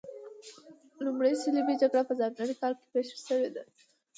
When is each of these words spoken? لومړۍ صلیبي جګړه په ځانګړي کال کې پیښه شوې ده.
لومړۍ 1.05 1.33
صلیبي 1.43 1.73
جګړه 1.81 2.03
په 2.07 2.13
ځانګړي 2.19 2.55
کال 2.61 2.73
کې 2.79 2.85
پیښه 2.93 3.17
شوې 3.25 3.49
ده. 3.55 3.63